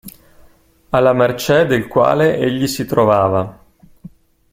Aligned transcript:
Alla 0.89 1.13
mercè 1.13 1.67
del 1.67 1.85
quale 1.87 2.35
egli 2.37 2.65
si 2.65 2.85
trovava. 2.85 3.63